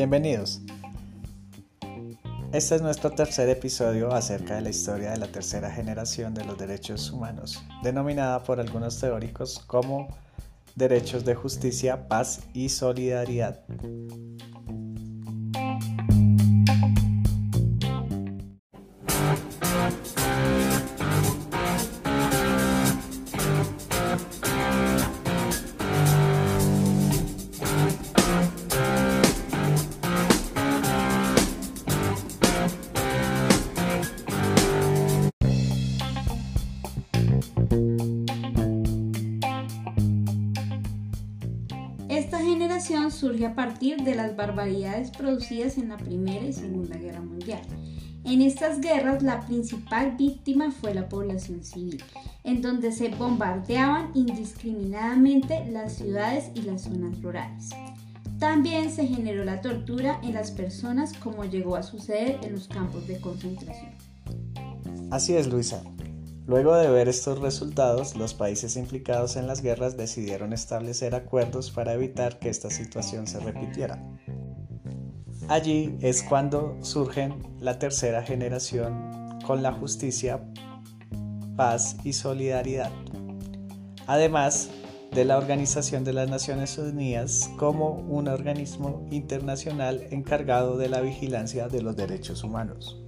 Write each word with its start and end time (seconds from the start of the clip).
Bienvenidos. 0.00 0.62
Este 2.54 2.74
es 2.74 2.80
nuestro 2.80 3.10
tercer 3.10 3.50
episodio 3.50 4.14
acerca 4.14 4.54
de 4.54 4.62
la 4.62 4.70
historia 4.70 5.10
de 5.10 5.18
la 5.18 5.26
tercera 5.26 5.70
generación 5.70 6.32
de 6.32 6.42
los 6.42 6.56
derechos 6.56 7.10
humanos, 7.10 7.62
denominada 7.82 8.42
por 8.42 8.60
algunos 8.60 8.98
teóricos 8.98 9.58
como 9.58 10.08
derechos 10.74 11.26
de 11.26 11.34
justicia, 11.34 12.08
paz 12.08 12.40
y 12.54 12.70
solidaridad. 12.70 13.62
Surge 43.20 43.46
a 43.46 43.54
partir 43.54 44.02
de 44.02 44.14
las 44.14 44.36
barbaridades 44.36 45.10
producidas 45.10 45.78
en 45.78 45.90
la 45.90 45.96
Primera 45.96 46.44
y 46.44 46.52
Segunda 46.52 46.96
Guerra 46.96 47.20
Mundial. 47.20 47.60
En 48.24 48.42
estas 48.42 48.80
guerras 48.80 49.22
la 49.22 49.40
principal 49.46 50.16
víctima 50.16 50.70
fue 50.70 50.94
la 50.94 51.08
población 51.08 51.64
civil, 51.64 52.02
en 52.44 52.62
donde 52.62 52.92
se 52.92 53.08
bombardeaban 53.08 54.10
indiscriminadamente 54.14 55.66
las 55.70 55.94
ciudades 55.94 56.50
y 56.54 56.62
las 56.62 56.82
zonas 56.82 57.20
rurales. 57.22 57.70
También 58.38 58.90
se 58.90 59.06
generó 59.06 59.44
la 59.44 59.60
tortura 59.60 60.18
en 60.22 60.34
las 60.34 60.50
personas 60.50 61.12
como 61.14 61.44
llegó 61.44 61.76
a 61.76 61.82
suceder 61.82 62.38
en 62.42 62.52
los 62.52 62.68
campos 62.68 63.06
de 63.06 63.20
concentración. 63.20 63.90
Así 65.10 65.34
es, 65.34 65.46
Luisa. 65.46 65.82
Luego 66.50 66.74
de 66.74 66.90
ver 66.90 67.08
estos 67.08 67.38
resultados, 67.38 68.16
los 68.16 68.34
países 68.34 68.76
implicados 68.76 69.36
en 69.36 69.46
las 69.46 69.62
guerras 69.62 69.96
decidieron 69.96 70.52
establecer 70.52 71.14
acuerdos 71.14 71.70
para 71.70 71.92
evitar 71.92 72.40
que 72.40 72.48
esta 72.48 72.70
situación 72.70 73.28
se 73.28 73.38
repitiera. 73.38 74.02
Allí 75.46 75.96
es 76.00 76.24
cuando 76.24 76.76
surgen 76.82 77.40
la 77.60 77.78
tercera 77.78 78.24
generación 78.24 79.38
con 79.46 79.62
la 79.62 79.70
justicia, 79.70 80.40
paz 81.54 81.94
y 82.02 82.14
solidaridad. 82.14 82.90
Además 84.08 84.70
de 85.12 85.24
la 85.24 85.38
Organización 85.38 86.02
de 86.02 86.14
las 86.14 86.28
Naciones 86.28 86.76
Unidas 86.78 87.48
como 87.58 87.90
un 87.92 88.26
organismo 88.26 89.06
internacional 89.12 90.04
encargado 90.10 90.76
de 90.78 90.88
la 90.88 91.00
vigilancia 91.00 91.68
de 91.68 91.82
los 91.82 91.94
derechos 91.94 92.42
humanos. 92.42 92.99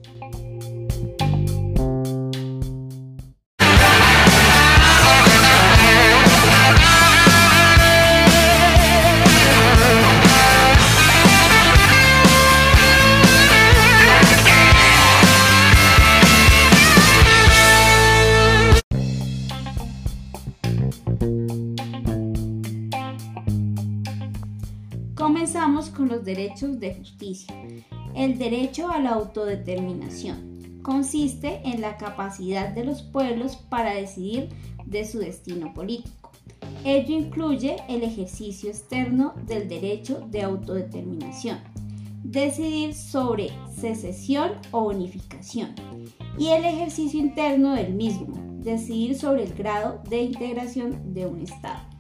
Derechos 26.35 26.81
de 26.81 26.95
justicia. 26.95 27.55
El 28.15 28.39
derecho 28.39 28.89
a 28.89 28.99
la 28.99 29.11
autodeterminación 29.11 30.81
consiste 30.83 31.61
en 31.65 31.81
la 31.81 31.97
capacidad 31.97 32.71
de 32.71 32.85
los 32.85 33.03
pueblos 33.03 33.57
para 33.57 33.95
decidir 33.95 34.49
de 34.87 35.05
su 35.05 35.19
destino 35.19 35.73
político. 35.75 36.31
Ello 36.85 37.15
incluye 37.15 37.77
el 37.89 38.03
ejercicio 38.03 38.71
externo 38.71 39.35
del 39.47 39.69
derecho 39.69 40.27
de 40.31 40.43
autodeterminación, 40.43 41.59
decidir 42.25 42.95
sobre 42.95 43.51
secesión 43.79 44.53
o 44.73 44.85
unificación, 44.85 45.75
y 46.39 46.49
el 46.49 46.65
ejercicio 46.65 47.21
interno 47.21 47.75
del 47.75 47.93
mismo, 47.93 48.35
decidir 48.63 49.17
sobre 49.17 49.45
el 49.45 49.55
grado 49.55 50.03
de 50.09 50.23
integración 50.23 51.13
de 51.15 51.27
un 51.27 51.43
Estado. 51.43 51.92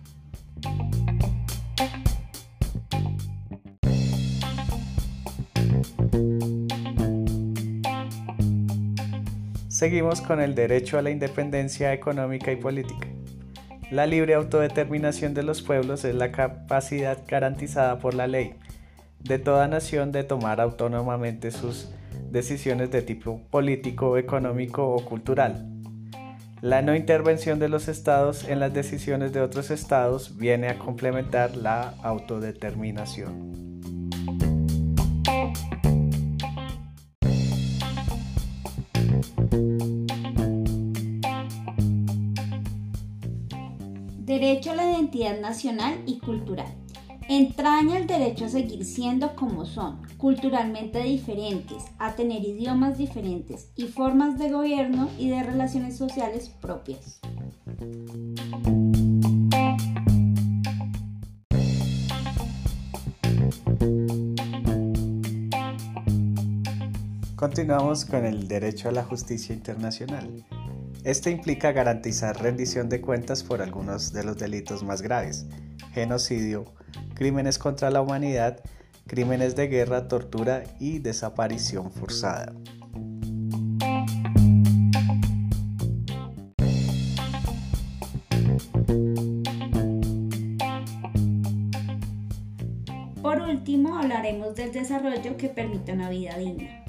Seguimos 9.82 10.20
con 10.20 10.40
el 10.40 10.54
derecho 10.54 10.96
a 10.96 11.02
la 11.02 11.10
independencia 11.10 11.92
económica 11.92 12.52
y 12.52 12.56
política. 12.56 13.08
La 13.90 14.06
libre 14.06 14.34
autodeterminación 14.34 15.34
de 15.34 15.42
los 15.42 15.60
pueblos 15.60 16.04
es 16.04 16.14
la 16.14 16.30
capacidad 16.30 17.18
garantizada 17.26 17.98
por 17.98 18.14
la 18.14 18.28
ley 18.28 18.54
de 19.18 19.40
toda 19.40 19.66
nación 19.66 20.12
de 20.12 20.22
tomar 20.22 20.60
autónomamente 20.60 21.50
sus 21.50 21.90
decisiones 22.30 22.92
de 22.92 23.02
tipo 23.02 23.40
político, 23.50 24.18
económico 24.18 24.86
o 24.86 25.04
cultural. 25.04 25.66
La 26.60 26.80
no 26.80 26.94
intervención 26.94 27.58
de 27.58 27.68
los 27.68 27.88
estados 27.88 28.48
en 28.48 28.60
las 28.60 28.72
decisiones 28.72 29.32
de 29.32 29.40
otros 29.40 29.72
estados 29.72 30.36
viene 30.36 30.68
a 30.68 30.78
complementar 30.78 31.56
la 31.56 31.94
autodeterminación. 32.04 33.71
Derecho 44.32 44.70
a 44.70 44.74
la 44.74 44.90
identidad 44.90 45.38
nacional 45.40 46.02
y 46.06 46.18
cultural. 46.18 46.74
Entraña 47.28 47.98
el 47.98 48.06
derecho 48.06 48.46
a 48.46 48.48
seguir 48.48 48.82
siendo 48.86 49.36
como 49.36 49.66
son, 49.66 50.00
culturalmente 50.16 51.02
diferentes, 51.02 51.84
a 51.98 52.14
tener 52.14 52.42
idiomas 52.42 52.96
diferentes 52.96 53.68
y 53.76 53.88
formas 53.88 54.38
de 54.38 54.50
gobierno 54.50 55.10
y 55.18 55.28
de 55.28 55.42
relaciones 55.42 55.98
sociales 55.98 56.48
propias. 56.48 57.20
Continuamos 67.36 68.06
con 68.06 68.24
el 68.24 68.48
derecho 68.48 68.88
a 68.88 68.92
la 68.92 69.04
justicia 69.04 69.54
internacional. 69.54 70.42
Este 71.04 71.32
implica 71.32 71.72
garantizar 71.72 72.40
rendición 72.40 72.88
de 72.88 73.00
cuentas 73.00 73.42
por 73.42 73.60
algunos 73.60 74.12
de 74.12 74.22
los 74.22 74.38
delitos 74.38 74.84
más 74.84 75.02
graves, 75.02 75.46
genocidio, 75.92 76.64
crímenes 77.14 77.58
contra 77.58 77.90
la 77.90 78.00
humanidad, 78.00 78.60
crímenes 79.08 79.56
de 79.56 79.66
guerra, 79.66 80.06
tortura 80.06 80.62
y 80.78 81.00
desaparición 81.00 81.90
forzada. 81.90 82.52
Por 93.20 93.40
último, 93.40 93.98
hablaremos 93.98 94.54
del 94.54 94.70
desarrollo 94.70 95.36
que 95.36 95.48
permite 95.48 95.92
una 95.92 96.10
vida 96.10 96.38
digna. 96.38 96.81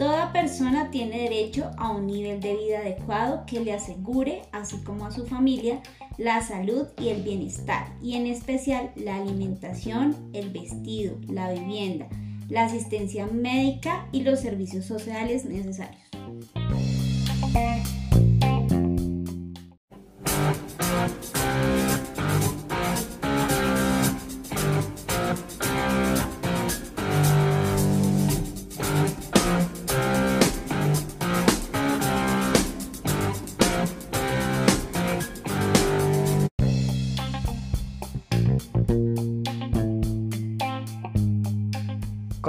Toda 0.00 0.32
persona 0.32 0.90
tiene 0.90 1.24
derecho 1.24 1.72
a 1.76 1.90
un 1.90 2.06
nivel 2.06 2.40
de 2.40 2.56
vida 2.56 2.78
adecuado 2.78 3.44
que 3.44 3.60
le 3.60 3.74
asegure, 3.74 4.40
así 4.50 4.78
como 4.78 5.04
a 5.04 5.10
su 5.10 5.26
familia, 5.26 5.82
la 6.16 6.40
salud 6.40 6.86
y 6.98 7.08
el 7.08 7.22
bienestar, 7.22 7.86
y 8.00 8.14
en 8.14 8.26
especial 8.26 8.92
la 8.96 9.16
alimentación, 9.16 10.16
el 10.32 10.48
vestido, 10.48 11.18
la 11.28 11.52
vivienda, 11.52 12.08
la 12.48 12.64
asistencia 12.64 13.26
médica 13.26 14.08
y 14.10 14.22
los 14.22 14.40
servicios 14.40 14.86
sociales 14.86 15.44
necesarios. 15.44 16.00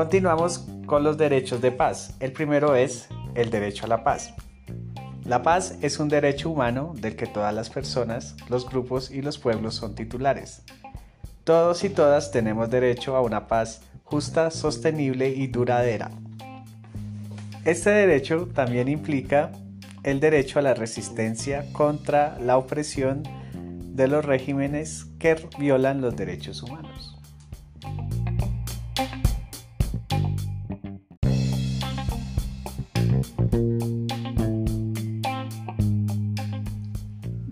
Continuamos 0.02 0.66
con 0.88 1.04
los 1.04 1.16
derechos 1.16 1.62
de 1.62 1.72
paz. 1.72 2.16
El 2.20 2.32
primero 2.32 2.74
es 2.74 3.08
el 3.36 3.52
derecho 3.52 3.86
a 3.86 3.88
la 3.88 4.04
paz. 4.04 4.34
La 5.26 5.44
paz 5.44 5.78
es 5.84 6.00
un 6.00 6.10
derecho 6.10 6.50
humano 6.50 6.94
del 6.96 7.16
que 7.16 7.28
todas 7.28 7.54
las 7.54 7.70
personas, 7.70 8.36
los 8.50 8.68
grupos 8.68 9.12
y 9.12 9.22
los 9.22 9.38
pueblos 9.38 9.76
son 9.76 9.94
titulares. 9.94 10.64
Todos 11.44 11.84
y 11.84 11.90
todas 11.90 12.32
tenemos 12.32 12.72
derecho 12.72 13.16
a 13.16 13.22
una 13.22 13.46
paz 13.46 13.84
justa, 14.04 14.50
sostenible 14.50 15.30
y 15.30 15.46
duradera. 15.46 16.10
Este 17.64 17.92
derecho 17.92 18.48
también 18.48 18.88
implica 18.88 19.52
el 20.02 20.20
derecho 20.20 20.58
a 20.58 20.64
la 20.64 20.74
resistencia 20.74 21.72
contra 21.74 22.40
la 22.40 22.58
opresión 22.58 23.22
de 23.54 24.08
los 24.08 24.26
regímenes 24.26 25.06
que 25.20 25.36
violan 25.60 26.02
los 26.02 26.16
derechos 26.16 26.64
humanos. 26.64 27.21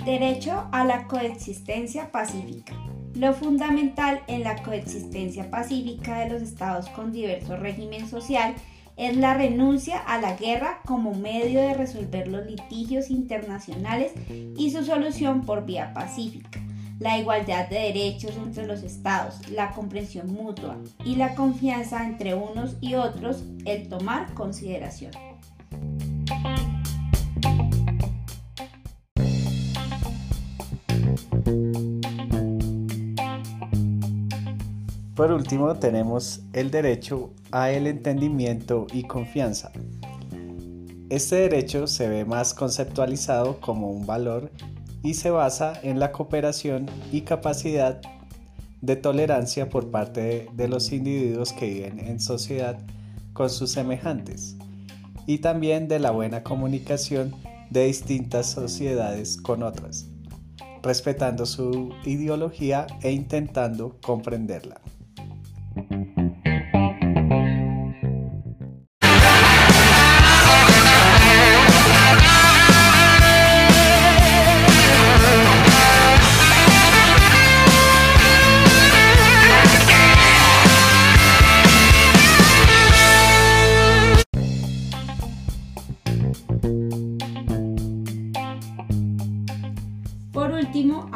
Derecho 0.10 0.68
a 0.72 0.86
la 0.86 1.06
coexistencia 1.06 2.12
pacífica. 2.12 2.74
Lo 3.14 3.32
fundamental 3.36 4.22
en 4.26 4.44
la 4.44 4.56
coexistencia 4.64 5.52
pacífica 5.52 6.18
de 6.18 6.30
los 6.32 6.42
estados 6.42 6.90
con 6.90 7.12
diverso 7.12 7.56
régimen 7.58 8.10
social 8.10 8.56
es 8.98 9.16
la 9.16 9.36
renuncia 9.36 10.00
a 10.00 10.20
la 10.20 10.36
guerra 10.36 10.82
como 10.88 11.14
medio 11.14 11.60
de 11.62 11.76
resolver 11.76 12.28
los 12.28 12.44
litigios 12.48 13.12
internacionales 13.12 14.14
y 14.58 14.72
su 14.72 14.84
solución 14.84 15.46
por 15.46 15.68
vía 15.68 15.94
pacífica, 15.94 16.60
la 16.98 17.20
igualdad 17.20 17.70
de 17.70 17.78
derechos 17.78 18.36
entre 18.36 18.66
los 18.66 18.82
estados, 18.82 19.48
la 19.50 19.74
comprensión 19.74 20.34
mutua 20.34 20.80
y 21.06 21.18
la 21.18 21.36
confianza 21.36 22.04
entre 22.04 22.34
unos 22.34 22.78
y 22.82 22.96
otros, 22.96 23.44
el 23.64 23.88
tomar 23.88 24.34
consideración. 24.34 25.29
Por 35.20 35.34
último, 35.34 35.76
tenemos 35.76 36.44
el 36.54 36.72
derecho 36.72 37.34
a 37.52 37.72
el 37.72 37.88
entendimiento 37.88 38.88
y 38.94 39.04
confianza. 39.04 39.70
Este 41.10 41.36
derecho 41.36 41.88
se 41.88 42.08
ve 42.08 42.24
más 42.24 42.54
conceptualizado 42.54 43.60
como 43.60 43.92
un 43.92 44.06
valor 44.06 44.50
y 45.04 45.16
se 45.16 45.30
basa 45.30 45.74
en 45.84 46.00
la 46.00 46.14
cooperación 46.14 46.86
y 47.12 47.24
capacidad 47.24 48.00
de 48.80 48.96
tolerancia 48.96 49.68
por 49.68 49.92
parte 49.92 50.48
de, 50.54 50.68
los 50.70 50.94
individuos 50.94 51.52
que 51.52 51.68
viven 51.68 52.00
en 52.00 52.22
sociedad 52.22 52.80
con 53.34 53.50
sus 53.50 53.72
semejantes 53.72 54.56
y 55.28 55.40
también 55.40 55.90
de 55.90 56.00
la 56.00 56.12
buena 56.12 56.44
comunicación 56.44 57.36
de 57.70 57.88
distintas 57.88 58.52
sociedades 58.52 59.36
con 59.36 59.64
otras, 59.64 60.08
respetando 60.82 61.46
su 61.46 61.94
ideología 62.06 62.88
e 63.02 63.12
intentando 63.12 63.98
comprenderla. 64.02 64.80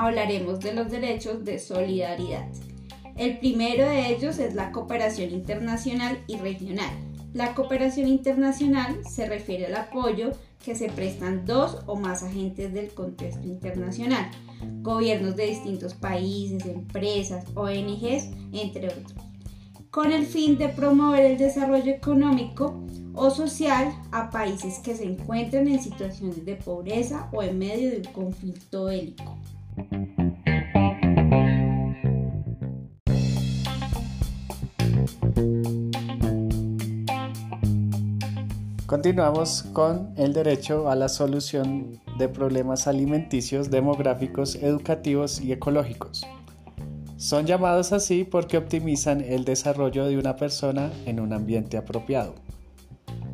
Hablaremos 0.03 0.59
de 0.59 0.73
los 0.73 0.89
derechos 0.89 1.44
de 1.44 1.59
solidaridad. 1.59 2.47
El 3.15 3.38
primero 3.38 3.88
de 3.88 4.09
ellos 4.09 4.39
es 4.39 4.55
la 4.55 4.71
cooperación 4.71 5.31
internacional 5.31 6.17
y 6.27 6.38
regional. 6.38 6.91
La 7.33 7.53
cooperación 7.53 8.07
internacional 8.07 9.00
se 9.09 9.27
refiere 9.27 9.67
al 9.67 9.75
apoyo 9.75 10.31
que 10.63 10.75
se 10.75 10.89
prestan 10.89 11.45
dos 11.45 11.79
o 11.85 11.95
más 11.95 12.23
agentes 12.23 12.73
del 12.73 12.89
contexto 12.94 13.45
internacional, 13.45 14.29
gobiernos 14.81 15.35
de 15.35 15.47
distintos 15.47 15.94
países, 15.94 16.65
empresas, 16.65 17.45
ONGs, 17.56 18.29
entre 18.53 18.88
otros, 18.88 19.13
con 19.91 20.11
el 20.11 20.25
fin 20.25 20.57
de 20.57 20.69
promover 20.69 21.25
el 21.25 21.38
desarrollo 21.38 21.91
económico 21.91 22.81
o 23.13 23.29
social 23.29 23.94
a 24.11 24.29
países 24.29 24.79
que 24.79 24.95
se 24.95 25.03
encuentran 25.03 25.67
en 25.67 25.81
situaciones 25.81 26.45
de 26.45 26.56
pobreza 26.56 27.29
o 27.31 27.44
en 27.44 27.59
medio 27.59 27.91
de 27.91 27.97
un 27.97 28.13
conflicto 28.13 28.85
bélico. 28.85 29.38
Continuamos 38.93 39.63
con 39.73 40.13
el 40.17 40.33
derecho 40.33 40.87
a 40.87 40.95
la 40.95 41.09
solución 41.09 41.99
de 42.19 42.29
problemas 42.29 42.87
alimenticios, 42.87 43.71
demográficos, 43.71 44.55
educativos 44.55 45.41
y 45.41 45.51
ecológicos. 45.51 46.27
Son 47.17 47.47
llamados 47.47 47.91
así 47.91 48.23
porque 48.23 48.57
optimizan 48.57 49.21
el 49.21 49.45
desarrollo 49.45 50.05
de 50.05 50.17
una 50.19 50.35
persona 50.35 50.91
en 51.07 51.19
un 51.19 51.33
ambiente 51.33 51.77
apropiado. 51.77 52.35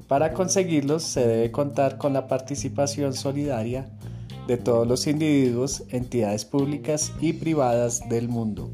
Para 0.07 0.33
conseguirlos 0.33 1.03
se 1.03 1.27
debe 1.27 1.51
contar 1.51 1.97
con 1.97 2.13
la 2.13 2.27
participación 2.27 3.13
solidaria 3.13 3.89
de 4.49 4.57
todos 4.57 4.87
los 4.87 5.05
individuos, 5.05 5.83
entidades 5.89 6.43
públicas 6.43 7.13
y 7.21 7.33
privadas 7.33 8.09
del 8.09 8.27
mundo. 8.29 8.71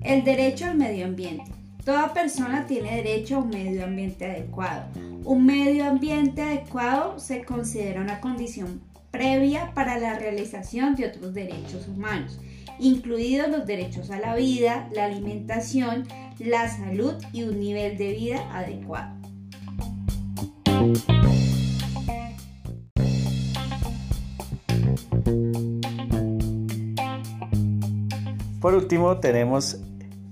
El 0.00 0.24
derecho 0.24 0.64
al 0.64 0.78
medio 0.78 1.04
ambiente. 1.04 1.44
Toda 1.84 2.14
persona 2.14 2.66
tiene 2.66 2.96
derecho 2.96 3.36
a 3.36 3.38
un 3.40 3.50
medio 3.50 3.84
ambiente 3.84 4.24
adecuado. 4.24 4.86
Un 5.24 5.44
medio 5.44 5.84
ambiente 5.84 6.40
adecuado 6.40 7.18
se 7.18 7.44
considera 7.44 8.00
una 8.00 8.22
condición 8.22 8.80
previa 9.10 9.72
para 9.74 9.98
la 9.98 10.18
realización 10.18 10.94
de 10.94 11.08
otros 11.08 11.34
derechos 11.34 11.86
humanos, 11.88 12.40
incluidos 12.78 13.48
los 13.48 13.66
derechos 13.66 14.10
a 14.10 14.18
la 14.18 14.34
vida, 14.34 14.88
la 14.92 15.04
alimentación, 15.06 16.06
la 16.38 16.68
salud 16.68 17.14
y 17.32 17.44
un 17.44 17.60
nivel 17.60 17.96
de 17.98 18.12
vida 18.12 18.56
adecuado. 18.56 19.22
Por 28.60 28.74
último, 28.74 29.18
tenemos 29.18 29.78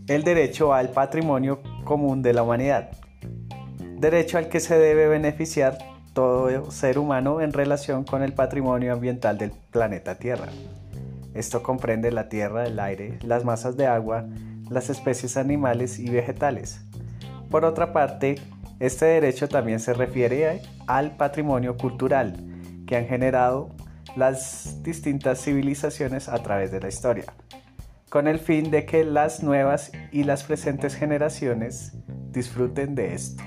el 0.06 0.22
derecho 0.22 0.72
al 0.72 0.90
patrimonio 0.90 1.62
común 1.84 2.22
de 2.22 2.32
la 2.32 2.44
humanidad, 2.44 2.90
derecho 3.98 4.38
al 4.38 4.48
que 4.48 4.60
se 4.60 4.78
debe 4.78 5.08
beneficiar 5.08 5.78
todo 6.12 6.70
ser 6.70 6.98
humano 6.98 7.40
en 7.40 7.52
relación 7.52 8.04
con 8.04 8.22
el 8.22 8.32
patrimonio 8.32 8.92
ambiental 8.92 9.38
del 9.38 9.50
planeta 9.70 10.16
Tierra. 10.16 10.48
Esto 11.34 11.62
comprende 11.62 12.10
la 12.10 12.28
tierra, 12.28 12.66
el 12.66 12.78
aire, 12.80 13.18
las 13.22 13.44
masas 13.44 13.76
de 13.76 13.86
agua, 13.86 14.26
las 14.68 14.90
especies 14.90 15.36
animales 15.36 15.98
y 15.98 16.10
vegetales. 16.10 16.80
Por 17.50 17.64
otra 17.64 17.92
parte, 17.92 18.36
este 18.78 19.06
derecho 19.06 19.48
también 19.48 19.80
se 19.80 19.94
refiere 19.94 20.62
al 20.86 21.16
patrimonio 21.16 21.76
cultural 21.76 22.44
que 22.86 22.96
han 22.96 23.06
generado 23.06 23.70
las 24.16 24.82
distintas 24.82 25.40
civilizaciones 25.42 26.28
a 26.28 26.42
través 26.42 26.70
de 26.72 26.80
la 26.80 26.88
historia 26.88 27.32
con 28.10 28.26
el 28.26 28.40
fin 28.40 28.70
de 28.72 28.84
que 28.84 29.04
las 29.04 29.42
nuevas 29.42 29.92
y 30.10 30.24
las 30.24 30.42
presentes 30.42 30.96
generaciones 30.96 31.92
disfruten 32.32 32.96
de 32.96 33.14
esto. 33.14 33.42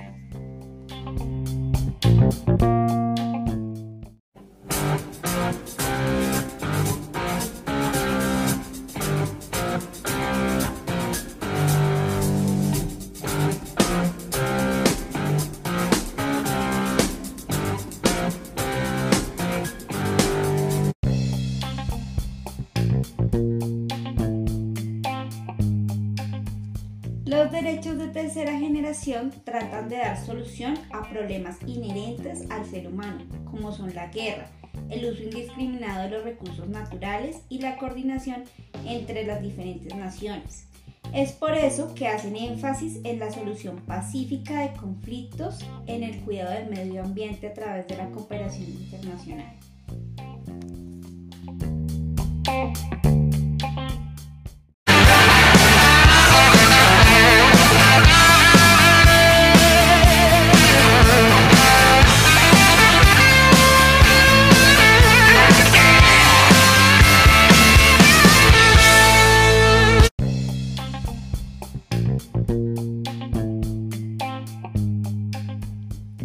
Tercera 28.13 28.57
generación 28.59 29.33
tratan 29.43 29.89
de 29.89 29.97
dar 29.97 30.23
solución 30.23 30.77
a 30.91 31.09
problemas 31.09 31.57
inherentes 31.65 32.49
al 32.51 32.63
ser 32.65 32.87
humano, 32.87 33.25
como 33.49 33.71
son 33.71 33.93
la 33.95 34.07
guerra, 34.07 34.51
el 34.89 35.11
uso 35.11 35.23
indiscriminado 35.23 36.03
de 36.03 36.09
los 36.11 36.23
recursos 36.23 36.69
naturales 36.69 37.41
y 37.49 37.59
la 37.59 37.77
coordinación 37.77 38.43
entre 38.85 39.25
las 39.25 39.41
diferentes 39.41 39.95
naciones. 39.95 40.67
Es 41.11 41.31
por 41.31 41.55
eso 41.55 41.93
que 41.95 42.07
hacen 42.07 42.35
énfasis 42.35 42.99
en 43.03 43.19
la 43.19 43.31
solución 43.31 43.77
pacífica 43.77 44.61
de 44.61 44.77
conflictos, 44.77 45.59
en 45.87 46.03
el 46.03 46.21
cuidado 46.21 46.51
del 46.51 46.69
medio 46.69 47.03
ambiente 47.03 47.47
a 47.47 47.53
través 47.53 47.87
de 47.87 47.97
la 47.97 48.09
cooperación 48.11 48.69
internacional. 48.69 49.53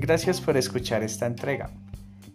Gracias 0.08 0.40
por 0.40 0.56
escuchar 0.56 1.02
esta 1.02 1.26
entrega 1.26 1.68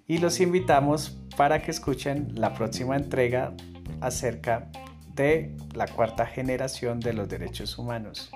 y 0.06 0.20
los 0.20 0.40
invitamos 0.40 1.18
para 1.36 1.64
que 1.64 1.72
escuchen 1.72 2.36
la 2.36 2.54
próxima 2.54 2.96
entrega 2.96 3.56
acerca 4.00 4.70
de 5.16 5.58
la 5.74 5.88
cuarta 5.88 6.28
generación 6.28 7.00
de 7.00 7.14
los 7.14 7.28
derechos 7.28 7.80
humanos, 7.80 8.30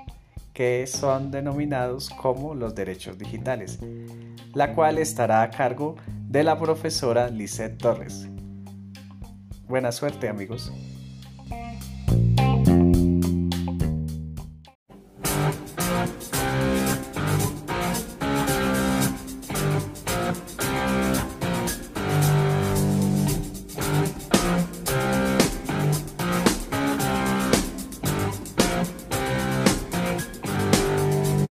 que 0.54 0.88
son 0.88 1.30
denominados 1.30 2.10
como 2.10 2.56
los 2.56 2.74
derechos 2.74 3.20
digitales, 3.20 3.78
la 4.56 4.74
cual 4.74 4.98
estará 4.98 5.44
a 5.44 5.52
cargo 5.52 5.98
de 6.28 6.44
la 6.44 6.58
profesora 6.58 7.30
Lisette 7.30 7.78
Torres. 7.78 8.28
Buena 9.68 9.92
suerte 9.92 10.30
amigos. 10.30 10.72